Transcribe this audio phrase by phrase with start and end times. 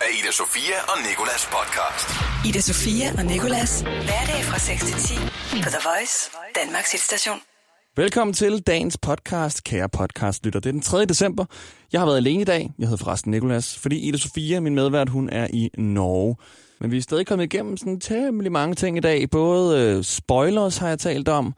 [0.00, 2.08] af Ida Sofia og Nikolas podcast.
[2.48, 3.80] Ida Sofia og Nikolas.
[3.80, 5.14] Hverdag fra 6 til 10
[5.64, 7.38] på The Voice, Danmarks hitstation.
[7.96, 10.60] Velkommen til dagens podcast, kære podcast lytter.
[10.60, 11.04] Det er den 3.
[11.04, 11.44] december.
[11.92, 12.70] Jeg har været alene i dag.
[12.78, 16.36] Jeg hedder forresten Nikolas, fordi Ida Sofia, min medvært, hun er i Norge.
[16.80, 19.30] Men vi er stadig kommet igennem sådan temmelig mange ting i dag.
[19.30, 21.54] Både øh, spoilers har jeg talt om,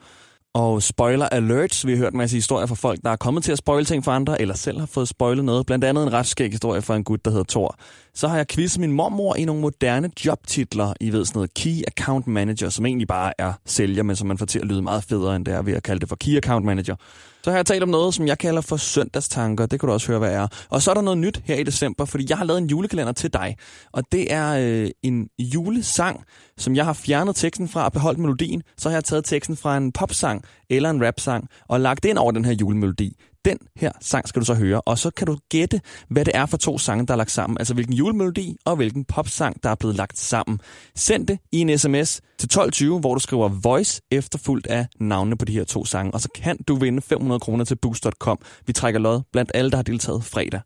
[0.54, 1.86] og spoiler alerts.
[1.86, 4.04] Vi har hørt en masse historier fra folk, der er kommet til at spoile ting
[4.04, 5.66] for andre, eller selv har fået spoilet noget.
[5.66, 7.76] Blandt andet en ret skæg historie fra en gut, der hedder Thor.
[8.14, 10.92] Så har jeg quizet min mormor i nogle moderne jobtitler.
[11.00, 14.38] I ved sådan noget Key Account Manager, som egentlig bare er sælger, men som man
[14.38, 16.36] får til at lyde meget federe, end det er ved at kalde det for Key
[16.36, 16.96] Account Manager.
[17.44, 19.66] Så har jeg talt om noget, som jeg kalder for søndagstanker.
[19.66, 20.48] Det kan du også høre, hvad er.
[20.68, 23.12] Og så er der noget nyt her i december, fordi jeg har lavet en julekalender
[23.12, 23.56] til dig.
[23.92, 26.24] Og det er øh, en julesang,
[26.58, 28.62] som jeg har fjernet teksten fra og beholdt melodien.
[28.76, 32.32] Så har jeg taget teksten fra en popsang eller en rapsang og lagt ind over
[32.32, 33.16] den her julemelodi.
[33.44, 36.46] Den her sang skal du så høre, og så kan du gætte, hvad det er
[36.46, 37.58] for to sange, der er lagt sammen.
[37.58, 40.60] Altså hvilken julemelodi og hvilken popsang, der er blevet lagt sammen.
[40.96, 45.44] Send det i en sms til 1220, hvor du skriver Voice efterfulgt af navnene på
[45.44, 46.14] de her to sange.
[46.14, 48.38] Og så kan du vinde 500 kroner til boost.com.
[48.66, 50.60] Vi trækker lod blandt alle, der har deltaget fredag.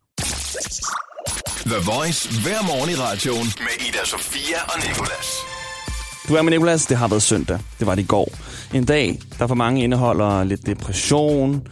[1.67, 5.29] The Voice hver morgen i radioen med Ida Sofia og Nikolas.
[6.29, 7.59] Du er med Nicolas, det har været søndag.
[7.79, 8.33] Det var det i går.
[8.75, 11.67] En dag, der for mange indeholder lidt depression,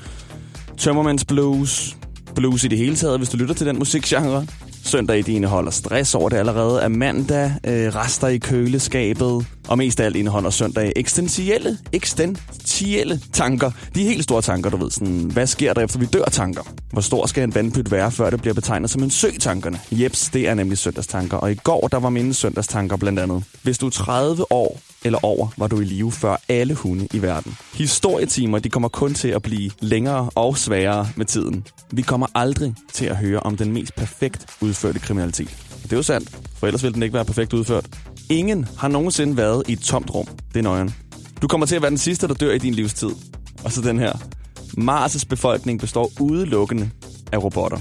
[0.79, 1.97] Tømmermans blues,
[2.35, 4.47] blues i det hele taget, hvis du lytter til den musikgenre.
[4.85, 6.83] Søndag i dine holder stress over det allerede.
[6.83, 13.71] Er mandag, øh, rester i køleskabet, og mest af alt indeholder søndag eksistentielle, eksistentielle tanker.
[13.95, 14.91] De helt store tanker, du ved.
[14.91, 16.63] Sådan, hvad sker der efter vi dør tanker?
[16.93, 19.81] Hvor stor skal en vandpyt være, før det bliver betegnet som en sø tankerne?
[19.91, 21.37] Jeps, det er nemlig søndagstanker.
[21.37, 23.45] Og i går, der var mine søndagstanker blandt andet.
[23.63, 27.23] Hvis du er 30 år eller over, var du i live før alle hunde i
[27.23, 27.57] verden.
[27.75, 31.67] Historietimer, de kommer kun til at blive længere og sværere med tiden.
[31.93, 35.57] Vi kommer aldrig til at høre om den mest perfekt udførte kriminalitet.
[35.83, 37.87] Det er jo sandt, for ellers ville den ikke være perfekt udført.
[38.31, 40.27] Ingen har nogensinde været i et tomt rum.
[40.27, 40.95] Det er nøjen.
[41.43, 43.11] Du kommer til at være den sidste, der dør i din livstid.
[43.65, 44.13] Og så den her.
[44.79, 46.91] Mars' befolkning består udelukkende
[47.33, 47.79] af robotter.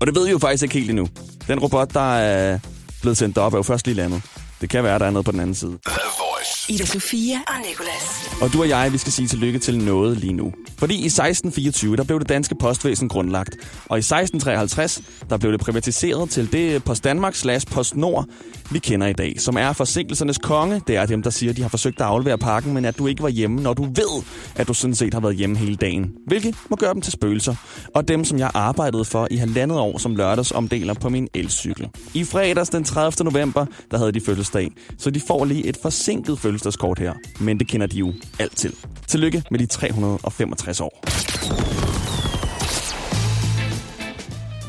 [0.00, 1.08] Og det ved vi jo faktisk ikke helt endnu.
[1.48, 2.58] Den robot, der er
[3.00, 4.22] blevet sendt op, er jo først lige landet.
[4.60, 5.70] Det kan være, der er noget på den anden side.
[5.70, 6.72] Voice.
[6.72, 8.21] Ida Sofia og Nikolas.
[8.42, 10.52] Og du og jeg, vi skal sige tillykke til noget lige nu.
[10.78, 13.56] Fordi i 1624, der blev det danske postvæsen grundlagt.
[13.86, 18.26] Og i 1653, der blev det privatiseret til det Post Danmark slash Post Nord,
[18.70, 19.40] vi kender i dag.
[19.40, 20.82] Som er forsinkelsernes konge.
[20.86, 23.06] Det er dem, der siger, at de har forsøgt at aflevere pakken, men at du
[23.06, 24.22] ikke var hjemme, når du ved,
[24.56, 26.10] at du sådan set har været hjemme hele dagen.
[26.26, 27.54] Hvilket må gøre dem til spøgelser.
[27.94, 31.88] Og dem, som jeg arbejdede for i halvandet år som lørdagsomdeler på min elcykel.
[32.14, 33.24] I fredags den 30.
[33.24, 34.70] november, der havde de fødselsdag.
[34.98, 37.12] Så de får lige et forsinket fødselsdagskort her.
[37.40, 38.74] Men det kender de jo alt til.
[39.06, 41.04] Tillykke med de 365 år.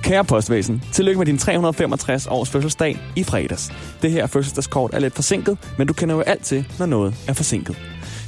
[0.03, 3.71] Kære postvæsen, tillykke med din 365 års fødselsdag i fredags.
[4.01, 7.33] Det her fødselsdagskort er lidt forsinket, men du kender jo alt til, når noget er
[7.33, 7.77] forsinket.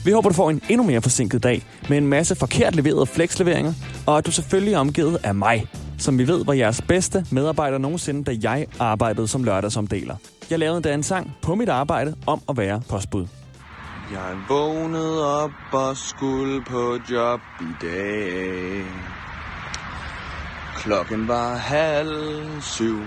[0.05, 3.73] Vi håber, du får en endnu mere forsinket dag med en masse forkert leverede flexleveringer,
[4.05, 5.65] og at du selvfølgelig er omgivet af mig,
[5.97, 10.15] som vi ved var jeres bedste medarbejder nogensinde, da jeg arbejdede som lørdagsomdeler.
[10.49, 13.27] Jeg lavede da en sang på mit arbejde om at være postbud.
[14.11, 18.85] Jeg vågnede op og skulle på job i dag.
[20.75, 22.99] Klokken var halv syv.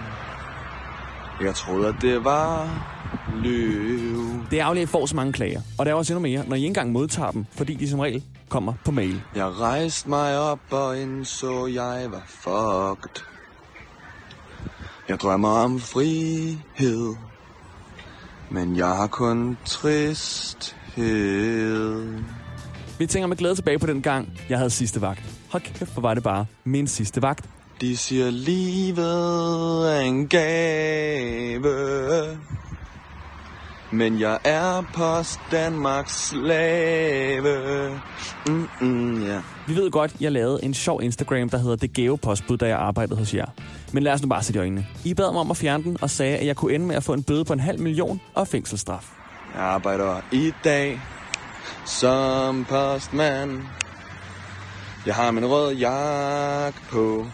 [1.40, 2.68] Jeg troede, at det var
[3.34, 4.46] løv.
[4.50, 5.60] Det er I får så mange klager.
[5.78, 8.00] Og der er også endnu mere, når I ikke engang modtager dem, fordi de som
[8.00, 9.22] regel kommer på mail.
[9.34, 13.24] Jeg rejste mig op og indså, jeg var fucked.
[15.08, 17.14] Jeg drømmer om frihed,
[18.50, 19.58] men jeg har kun
[20.98, 22.18] tristhed.
[22.98, 25.22] Vi tænker med glæde tilbage på den gang, jeg havde sidste vagt.
[25.48, 27.44] Hold kæft, hvor var det bare min sidste vagt.
[27.80, 31.64] De siger, livet er en gave.
[33.92, 38.00] Men jeg er post Danmarks slave.
[38.46, 39.42] Mm-mm, yeah.
[39.66, 42.78] Vi ved godt, jeg lavede en sjov Instagram, der hedder Det Gave Postbud, da jeg
[42.78, 43.46] arbejdede hos jer.
[43.92, 44.86] Men lad os nu bare sætte i øjnene.
[45.04, 47.04] I bad mig om at fjerne den og sagde, at jeg kunne ende med at
[47.04, 49.17] få en bøde på en halv million og fængselsstraf.
[49.54, 51.00] Jeg arbejder i dag
[51.84, 53.62] som postmand.
[55.06, 57.26] Jeg har min rød jakke på.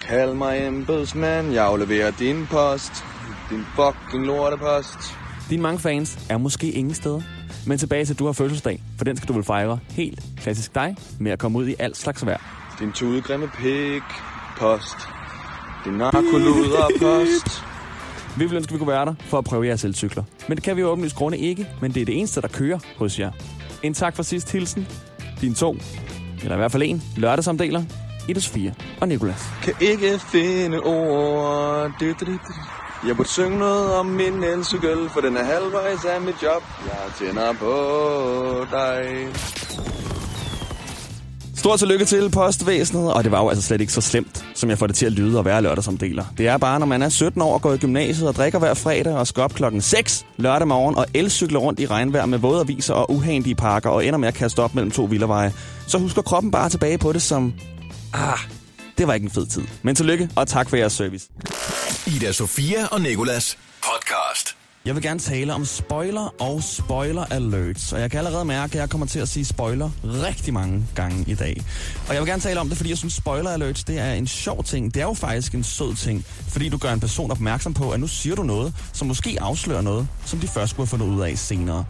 [0.00, 1.52] Kald mig embedsmand.
[1.52, 3.04] Jeg afleverer din post.
[3.50, 4.98] Din fucking lortepost.
[5.50, 7.20] Dine mange fans er måske ingen steder.
[7.66, 10.74] Men tilbage til, at du har fødselsdag, for den skal du vel fejre helt klassisk
[10.74, 12.40] dig med at komme ud i alt slags vejr.
[12.78, 14.02] Din tudegrimme pik,
[14.58, 14.96] post.
[15.84, 17.64] Din narkoluder post.
[18.36, 20.22] Vi vil ønske, at vi kunne være der for at prøve jeres elcykler.
[20.48, 22.78] Men det kan vi jo åbenlyst grunde ikke, men det er det eneste, der kører
[22.96, 23.30] hos jer.
[23.82, 24.86] En tak for sidst hilsen.
[25.40, 25.76] Din to,
[26.42, 27.82] eller i hvert fald en, lørdagsomdeler,
[28.28, 29.42] Ida Sofia og Nikolas.
[29.62, 31.90] Kan ikke finde ord.
[32.00, 32.38] Du, du, du, du.
[33.06, 36.62] Jeg burde synge noget om min elcykel, for den er halvvejs af mit job.
[36.86, 39.28] Jeg tænder på dig.
[41.56, 44.78] Stort tillykke til postvæsenet, og det var jo altså slet ikke så slemt, som jeg
[44.78, 46.24] får det til at lyde og være lørdagsomdeler.
[46.38, 48.74] Det er bare, når man er 17 år og går i gymnasiet og drikker hver
[48.74, 52.60] fredag og skal op klokken 6 lørdag morgen og elcykler rundt i regnvejr med våde
[52.60, 55.52] aviser og uhandige parker og ender med at kaste op mellem to villaveje,
[55.86, 57.52] så husker kroppen bare tilbage på det som,
[58.12, 58.38] ah,
[58.98, 59.62] det var ikke en fed tid.
[59.82, 61.28] Men tillykke, og tak for jeres service.
[62.06, 63.58] Ida Sofia og Nikolas.
[64.84, 68.80] Jeg vil gerne tale om spoiler og spoiler alerts, og jeg kan allerede mærke, at
[68.80, 71.62] jeg kommer til at sige spoiler rigtig mange gange i dag.
[72.08, 74.26] Og jeg vil gerne tale om det, fordi jeg synes, spoiler alerts det er en
[74.26, 74.94] sjov ting.
[74.94, 78.00] Det er jo faktisk en sød ting, fordi du gør en person opmærksom på, at
[78.00, 81.22] nu siger du noget, som måske afslører noget, som de først skulle have fundet ud
[81.22, 81.84] af senere.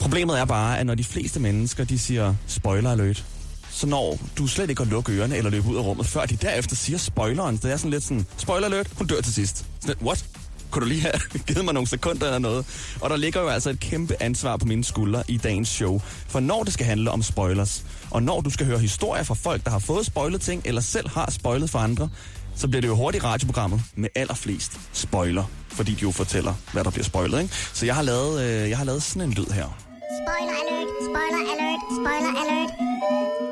[0.00, 3.24] Problemet er bare, at når de fleste mennesker de siger spoiler alert,
[3.70, 6.36] så når du slet ikke at lukke ørerne eller løbe ud af rummet, før de
[6.36, 7.56] derefter siger spoileren.
[7.56, 9.66] Det er sådan lidt sådan, spoiler alert, hun dør til sidst.
[9.80, 10.24] Sådan what?
[10.70, 11.12] Kunne du lige have
[11.48, 12.66] givet mig nogle sekunder eller noget?
[13.00, 16.00] Og der ligger jo altså et kæmpe ansvar på mine skuldre i dagens show.
[16.28, 19.64] For når det skal handle om spoilers, og når du skal høre historier fra folk,
[19.64, 22.08] der har fået spoilet ting, eller selv har spoilet for andre,
[22.56, 26.90] så bliver det jo hurtigt radioprogrammet med allerflest spoiler, fordi de jo fortæller, hvad der
[26.90, 27.42] bliver spoilet.
[27.42, 27.54] Ikke?
[27.72, 29.76] Så jeg har, lavet, øh, jeg har lavet sådan en lyd her.
[30.22, 32.85] Spoiler alert, spoiler alert, spoiler alert.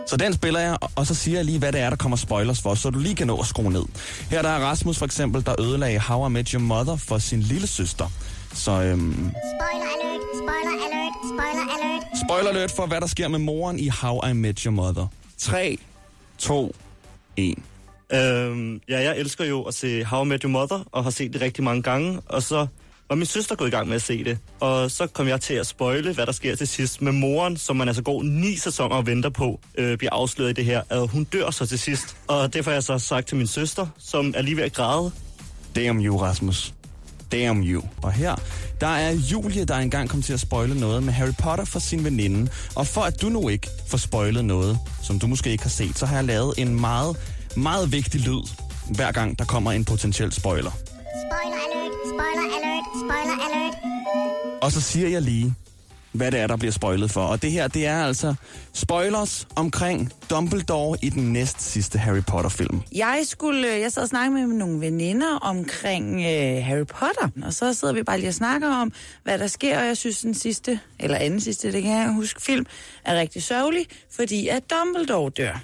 [0.06, 2.62] Så den spiller jeg, og så siger jeg lige, hvad det er, der kommer spoilers
[2.62, 3.84] for, så du lige kan nå at skrue ned.
[4.30, 7.40] Her der er Rasmus for eksempel, der ødelagde How I Met Your Mother for sin
[7.40, 8.10] lille søster.
[8.54, 9.30] Så øhm, Spoiler
[9.96, 12.02] alert, spoiler alert, spoiler alert.
[12.28, 15.06] spoiler alert for, hvad der sker med moren i How I Met Your Mother.
[15.38, 15.78] 3,
[16.38, 16.74] 2,
[17.36, 17.54] 1.
[18.12, 21.32] Øhm, ja, jeg elsker jo at se How I Met Your Mother, og har set
[21.32, 22.20] det rigtig mange gange.
[22.28, 22.66] Og så
[23.08, 24.38] var min søster gået i gang med at se det.
[24.60, 27.76] Og så kom jeg til at spoile, hvad der sker til sidst med moren, som
[27.76, 30.82] man altså går ni sæsoner og venter på, øh, bliver afsløret i det her.
[30.90, 32.16] At hun dør så til sidst.
[32.26, 35.12] Og derfor har jeg så sagt til min søster, som er lige ved at græde,
[35.76, 36.74] Damn you, Rasmus.
[37.32, 37.82] Damn you.
[38.02, 38.34] Og her,
[38.80, 42.04] der er Julie, der engang kom til at spoile noget med Harry Potter for sin
[42.04, 42.50] veninde.
[42.74, 45.98] Og for at du nu ikke får spoilet noget, som du måske ikke har set,
[45.98, 47.16] så har jeg lavet en meget,
[47.56, 48.42] meget vigtig lyd,
[48.90, 50.70] hver gang der kommer en potentiel spoiler.
[50.70, 51.83] Spoiler alert,
[52.14, 53.74] spoiler alert, spoiler alert.
[54.62, 55.54] Og så siger jeg lige,
[56.12, 57.20] hvad det er, der bliver spoilet for.
[57.20, 58.34] Og det her, det er altså
[58.72, 62.82] spoilers omkring Dumbledore i den næst sidste Harry Potter-film.
[62.92, 67.74] Jeg skulle, jeg sad og snakkede med nogle veninder omkring øh, Harry Potter, og så
[67.74, 70.80] sidder vi bare lige og snakker om, hvad der sker, og jeg synes den sidste,
[71.00, 72.66] eller anden sidste, det kan jeg huske, film,
[73.04, 73.86] er rigtig sørgelig,
[74.16, 75.60] fordi at Dumbledore dør.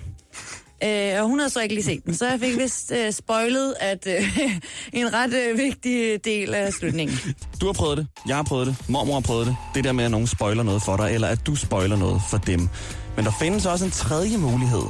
[0.85, 3.75] Øh, og hun havde så ikke lige set den, så jeg fik vist øh, spoilet,
[3.81, 4.38] at øh,
[5.00, 7.19] en ret øh, vigtig øh, del af slutningen.
[7.61, 9.56] Du har prøvet det, jeg har prøvet det, mormor har prøvet det.
[9.75, 12.38] Det der med, at nogen spoiler noget for dig, eller at du spoiler noget for
[12.38, 12.69] dem.
[13.17, 14.82] Men der findes også en tredje mulighed.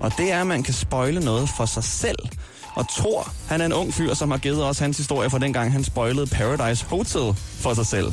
[0.00, 2.18] Og det er, at man kan spoile noget for sig selv.
[2.74, 5.72] Og Thor, han er en ung fyr, som har givet os hans historie fra dengang,
[5.72, 8.12] han spoilede Paradise Hotel for sig selv.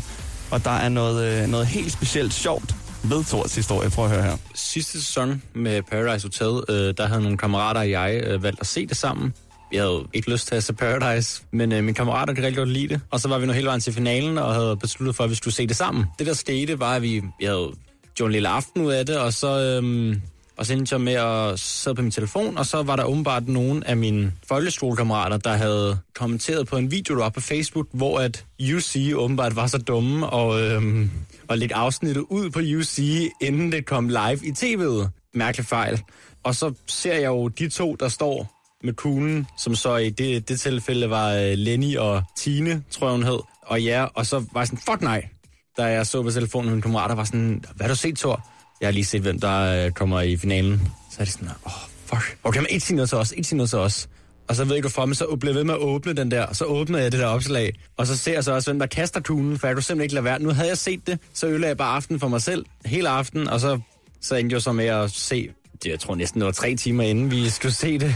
[0.51, 3.89] Og der er noget, øh, noget helt specielt sjovt ved Thors historie.
[3.89, 4.37] Prøv at høre her.
[4.55, 8.67] sidste sæson med Paradise Hotel, øh, der havde nogle kammerater og jeg øh, valgt at
[8.67, 9.33] se det sammen.
[9.71, 12.69] Jeg havde ikke lyst til at se Paradise, men øh, mine kammerater kunne rigtig godt
[12.69, 13.01] lide det.
[13.11, 15.35] Og så var vi nu hele vejen til finalen og havde besluttet for, at vi
[15.35, 16.05] skulle se det sammen.
[16.19, 17.71] Det der skete var, at vi jeg havde
[18.15, 20.21] gjort en lille aften ud af det, og så, øhm,
[20.57, 23.47] og så endte jeg med at sidde på min telefon, og så var der åbenbart
[23.47, 28.19] nogen af mine folkeskolekammerater, der havde kommenteret på en video, der var på Facebook, hvor
[28.19, 28.45] at
[28.75, 31.11] UC åbenbart var så dumme og, øhm,
[31.47, 35.07] og lidt afsnittet ud på UC, inden det kom live i tv'et.
[35.33, 36.01] Mærkelig fejl.
[36.43, 40.49] Og så ser jeg jo de to, der står med kuglen, som så i det,
[40.49, 43.39] det tilfælde var øh, Lenny og Tine, tror jeg hun hed.
[43.61, 45.29] Og ja, og så var jeg sådan, fuck nej,
[45.77, 48.47] da jeg så på telefonen, min kammerater var sådan, hvad har du set, Thor?
[48.81, 50.81] Jeg har lige set, hvem der øh, kommer i finalen.
[51.11, 52.37] Så er det sådan, åh, oh, fuck.
[52.43, 54.09] Okay, men et signal noget til os, ikke sige til os.
[54.47, 56.31] Og så ved jeg ikke hvorfor, men så blev jeg ved med at åbne den
[56.31, 57.73] der, og så åbner jeg det der opslag.
[57.97, 60.13] Og så ser jeg så også, hvem der kaster kuglen, for jeg kunne simpelthen ikke
[60.13, 60.39] lade være.
[60.39, 63.47] Nu havde jeg set det, så ødelagde jeg bare aften for mig selv, hele aften,
[63.47, 63.79] og så,
[64.21, 65.49] så endte jeg så med at se,
[65.83, 68.15] det, jeg tror næsten det var tre timer inden vi skulle se det.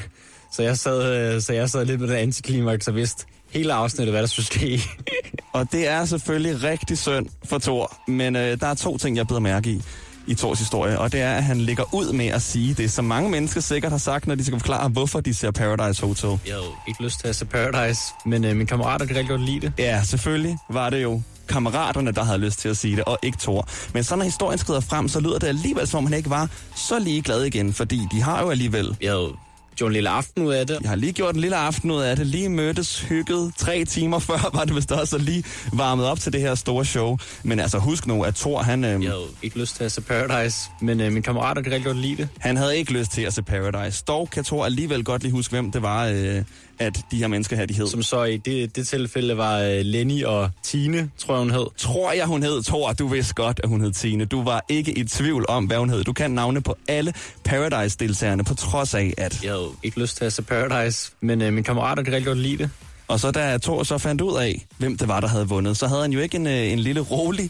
[0.53, 4.13] Så jeg sad, øh, så jeg sad lidt med den antiklimaks og vidste hele afsnittet,
[4.13, 4.81] hvad der skulle ske.
[5.53, 9.27] Og det er selvfølgelig rigtig synd for Thor, men øh, der er to ting, jeg
[9.27, 9.81] beder mærke i
[10.27, 13.05] i Thors historie, og det er, at han ligger ud med at sige det, som
[13.05, 16.39] mange mennesker sikkert har sagt, når de skal forklare, hvorfor de ser Paradise Hotel.
[16.45, 19.41] Jeg havde ikke lyst til at se Paradise, men øh, mine kammerater kan rigtig godt
[19.41, 19.73] lide det.
[19.79, 23.37] Ja, selvfølgelig var det jo kammeraterne, der havde lyst til at sige det, og ikke
[23.41, 23.67] Thor.
[23.93, 26.49] Men så når historien skrider frem, så lyder det alligevel, som om han ikke var
[26.75, 29.33] så ligeglad igen, fordi de har jo alligevel Jeg havde
[29.81, 30.77] jo gjort en lille aften ud af det.
[30.81, 34.19] Jeg har lige gjort en lille aften ud af det, lige mødtes, hygget, tre timer
[34.29, 35.43] før var det vist også, og lige
[35.73, 37.17] varmet op til det her store show.
[37.43, 40.01] Men altså husk nu, at Thor, han, øh, Jeg havde ikke lyst til at se
[40.01, 42.29] Paradise, men øh, mine kammerater kan rigtig godt lide det.
[42.39, 44.03] han havde ikke lyst til at se Paradise.
[44.07, 46.43] Dog kan Thor alligevel godt lige huske, hvem det var, øh,
[46.79, 47.87] at de her mennesker her, de hed.
[47.87, 51.65] Som så i det, det tilfælde var øh, Lenny og Tine, tror jeg hun hed.
[51.77, 52.93] tror jeg, hun hed Thor.
[52.93, 54.25] Du vidste godt, at hun hed Tine.
[54.25, 56.03] Du var ikke i tvivl om, hvad hun hed.
[56.03, 59.43] Du kan navne på alle Paradise-deltagerne, på trods af, at...
[59.43, 62.37] Jeg havde ikke lyst til at se Paradise, men øh, mine kammerater kan rigtig godt
[62.37, 62.69] lide det.
[63.07, 65.87] Og så da Thor så fandt ud af, hvem det var, der havde vundet, så
[65.87, 67.49] havde han jo ikke en, øh, en lille rolig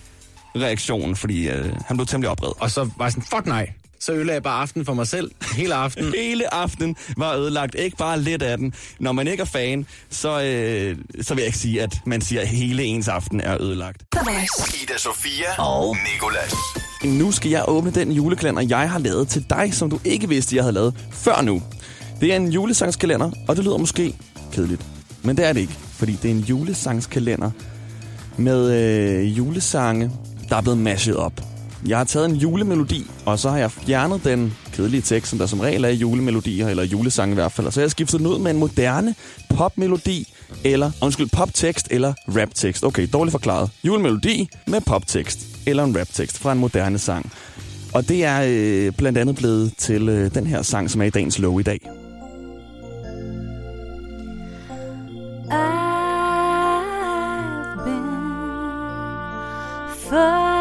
[0.56, 2.54] reaktion, fordi øh, han blev temmelig oprevet.
[2.60, 3.74] Og så var jeg sådan, fuck nej.
[4.00, 6.14] Så ødelagde jeg bare aften for mig selv, hele aften.
[6.24, 7.76] Hele aften var ødelagt.
[7.76, 8.74] Ikke bare lidt af den.
[9.00, 12.42] Når man ikke er fan, så, øh, så vil jeg ikke sige, at man siger,
[12.42, 14.04] at hele ens aften er ødelagt.
[14.84, 16.54] Ida Sofia og Nikolas.
[17.06, 20.56] Nu skal jeg åbne den julekalender, jeg har lavet til dig, som du ikke vidste,
[20.56, 21.62] jeg havde lavet før nu.
[22.22, 24.14] Det er en julesangskalender, og det lyder måske
[24.52, 24.82] kedeligt.
[25.24, 27.52] Men det er det ikke, fordi det er en julesangskalender
[28.38, 30.12] med øh, julesange,
[30.50, 31.42] der er blevet mashet op.
[31.86, 35.46] Jeg har taget en julemelodi, og så har jeg fjernet den kedelige tekst, som der
[35.46, 37.68] som regel er i julemelodier, eller julesange i hvert fald.
[37.68, 39.16] Og så har jeg skiftet den ud med en moderne
[39.56, 42.84] popmelodi, eller, undskyld, poptekst eller raptekst.
[42.84, 43.70] Okay, dårligt forklaret.
[43.84, 47.32] Julemelodi med poptekst, eller en raptekst fra en moderne sang.
[47.94, 51.10] Og det er øh, blandt andet blevet til øh, den her sang, som er i
[51.10, 51.80] dagens lov i dag.
[55.50, 55.78] I've
[60.12, 60.57] been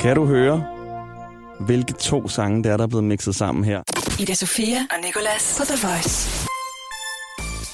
[0.00, 0.64] Kan du høre,
[1.60, 3.82] hvilke to sange det er, der er blevet mixet sammen her?
[4.20, 6.48] Ida Sofia og Nicolas på The Voice.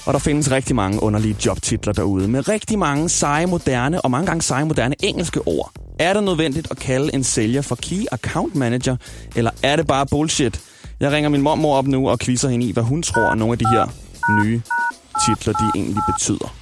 [0.05, 4.27] Og der findes rigtig mange underlige jobtitler derude, med rigtig mange seje, moderne og mange
[4.27, 5.88] gange seje, moderne engelske ord.
[5.99, 8.95] Er det nødvendigt at kalde en sælger for Key Account Manager,
[9.35, 10.61] eller er det bare bullshit?
[10.99, 13.57] Jeg ringer min mormor op nu og quizzer hende i, hvad hun tror, nogle af
[13.57, 13.85] de her
[14.43, 14.61] nye
[15.27, 16.55] titler, de egentlig betyder.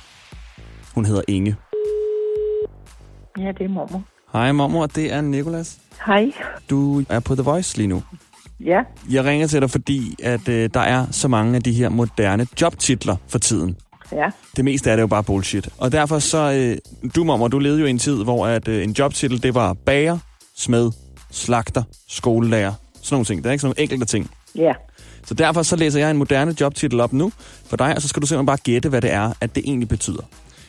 [0.96, 1.56] Hun hedder Inge.
[3.38, 4.03] Ja, det er mormor.
[4.34, 5.77] Hej mormor, det er Nikolas.
[6.06, 6.32] Hej.
[6.70, 8.03] Du er på The Voice lige nu.
[8.60, 8.79] Ja,
[9.10, 12.48] Jeg ringer til dig, fordi at øh, der er så mange af de her moderne
[12.62, 13.75] jobtitler for tiden.
[14.12, 15.70] Ja, Det meste af det er jo bare bullshit.
[15.78, 16.78] Og derfor så, øh,
[17.16, 19.74] du mamma, du levede jo i en tid, hvor at, øh, en jobtitel, det var
[19.74, 20.18] bager,
[20.58, 20.92] smed,
[21.32, 23.44] slagter, skolelærer, sådan nogle ting.
[23.44, 24.32] Det er ikke sådan nogle enkelte ting.
[24.56, 24.74] ja.
[25.26, 27.32] Så derfor så læser jeg en moderne jobtitel op nu
[27.70, 29.90] for dig, og så skal du simpelthen bare gætte, hvad det er, at det egentlig
[29.90, 30.22] betyder.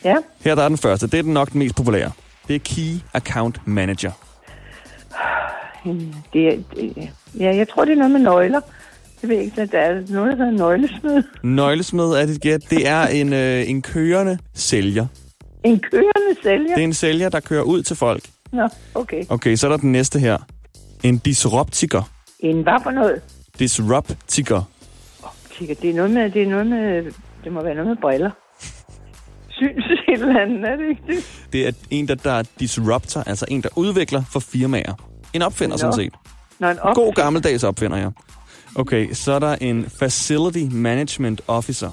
[0.03, 1.07] Ja, Her der er den første.
[1.07, 2.11] Det er den nok den mest populære.
[2.47, 4.11] Det er Key Account Manager.
[5.85, 6.65] Det det,
[7.39, 8.61] ja, jeg tror, det er noget med nøgler.
[9.21, 11.23] Jeg ved ikke, at der er noget, der hedder nøglesmed.
[11.43, 12.69] Nøglesmed er dit gæt.
[12.69, 15.07] Det er en, øh, en kørende sælger.
[15.63, 16.67] En kørende sælger?
[16.75, 18.23] Det er en sælger, der kører ud til folk.
[18.51, 19.23] Nå, okay.
[19.29, 20.37] Okay, så er der den næste her.
[21.03, 22.01] En disruptiker.
[22.39, 23.21] En hvad for noget?
[23.59, 24.61] Disruptiker.
[25.51, 27.11] Kigger, Det er noget med, det er noget med,
[27.43, 28.31] det må være noget med briller.
[29.49, 31.45] Syns et eller andet, er det ikke det?
[31.53, 34.93] Det er en, der, der er disruptor, altså en, der udvikler for firmaer.
[35.33, 35.77] En opfinder, Nå.
[35.77, 36.13] sådan set.
[36.59, 36.95] Nå, en op...
[36.95, 38.09] God gammeldags opfinder, ja.
[38.75, 41.91] Okay, så er der en Facility Management Officer.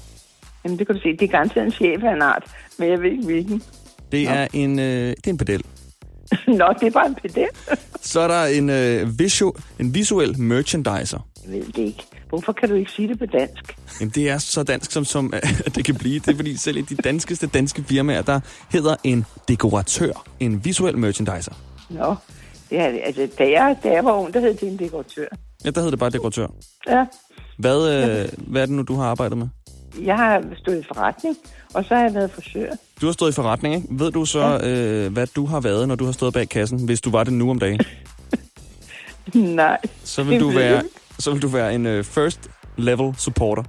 [0.64, 1.12] Jamen, det kan du se.
[1.12, 2.44] Det er garanteret en chef af en art,
[2.78, 3.62] men jeg ved ikke hvilken.
[4.12, 4.34] Det Nå.
[4.34, 5.62] er en, øh, det er en pedel.
[6.46, 7.48] Nå, det er bare en pedel.
[8.00, 11.18] Så er der en, øh, visual, en visuel merchandiser.
[11.44, 12.02] jeg ved det ikke.
[12.28, 13.76] Hvorfor kan du ikke sige det på dansk?
[14.00, 16.18] Jamen, det er så dansk, som, som at det kan blive.
[16.18, 18.40] Det er fordi selv i de danskeste danske firmaer, der
[18.70, 20.26] hedder en dekoratør.
[20.40, 21.52] En visuel merchandiser.
[21.90, 22.14] Nå,
[22.70, 25.26] det er, altså, da jeg, da jeg var ung, der hed det en dekoratør.
[25.64, 26.46] Ja, der hedder det bare dekoratør.
[26.88, 27.04] Ja,
[27.58, 29.48] Hvad, øh, hvad er det nu, du har arbejdet med?
[30.04, 31.36] jeg har stået i forretning,
[31.74, 32.70] og så har jeg været frisør.
[33.00, 33.86] Du har stået i forretning, ikke?
[33.90, 37.00] Ved du så, øh, hvad du har været, når du har stået bag kassen, hvis
[37.00, 37.80] du var det nu om dagen?
[39.34, 39.78] Nej.
[40.04, 40.82] Så vil du være,
[41.18, 43.62] så vil du være en øh, first level supporter.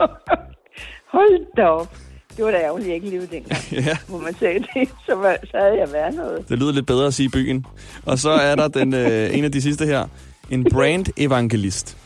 [1.12, 1.96] Hold da op.
[2.36, 3.60] Det var da ærgerligt, jeg ikke levede dengang.
[3.86, 3.96] Ja.
[4.08, 6.48] Hvor man sagde det, så, var, så havde jeg været noget.
[6.48, 7.66] Det lyder lidt bedre at sige i byen.
[8.06, 10.06] Og så er der den, øh, en af de sidste her.
[10.50, 11.96] En brand evangelist.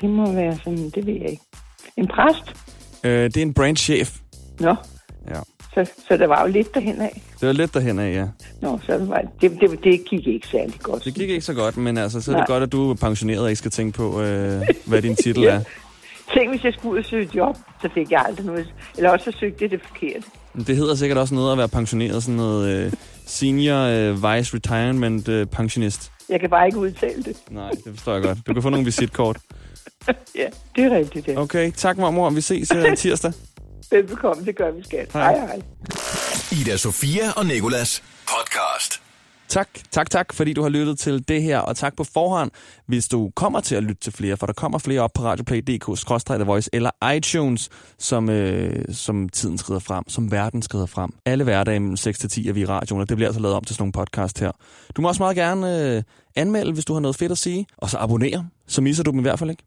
[0.00, 1.42] Det må være sådan, det ved jeg ikke.
[1.96, 2.56] En præst?
[3.04, 4.16] Øh, det er en brandchef.
[4.60, 4.74] Nå,
[5.28, 5.40] Ja.
[5.74, 7.22] så Så, der var jo lidt derhen af.
[7.40, 8.26] Det var lidt derhen af, ja.
[8.62, 11.04] Nå, så var det, det, det gik ikke særlig godt.
[11.04, 12.46] Det gik ikke så godt, men altså, så er det Nej.
[12.46, 15.60] godt, at du er pensioneret og ikke skal tænke på, øh, hvad din titel er.
[16.34, 18.74] Tænk, hvis jeg skulle ud og søge job, så fik jeg aldrig noget.
[18.96, 20.22] Eller også så søgte jeg det forkert.
[20.66, 22.92] Det hedder sikkert også noget at være pensioneret, sådan noget øh,
[23.26, 26.12] senior øh, vice retirement øh, pensionist.
[26.28, 27.36] Jeg kan bare ikke udtale det.
[27.50, 28.38] Nej, det forstår jeg godt.
[28.46, 29.38] Du kan få nogle visitkort.
[30.34, 31.40] Ja, det er rigtigt, ja.
[31.40, 32.30] Okay, tak mormor.
[32.30, 33.32] Vi ses øh, tirsdag.
[33.90, 35.08] Velbekomme, det gør vi skat.
[35.12, 35.36] Hej.
[35.36, 35.60] Hej, hej.
[36.60, 38.67] Ida Sofia og Nikolas podcast.
[39.48, 42.50] Tak, tak, tak, fordi du har lyttet til det her, og tak på forhånd,
[42.86, 46.46] hvis du kommer til at lytte til flere, for der kommer flere op på radioplay.dk,
[46.46, 51.10] Voice eller iTunes, som, øh, som tiden skrider frem, som verden skrider frem.
[51.24, 53.56] Alle hverdage mellem 6 til 10 er vi i radioen, og det bliver altså lavet
[53.56, 54.52] om til sådan nogle podcast her.
[54.96, 56.02] Du må også meget gerne øh,
[56.36, 59.18] anmelde, hvis du har noget fedt at sige, og så abonnere, så misser du dem
[59.18, 59.62] i hvert fald ikke.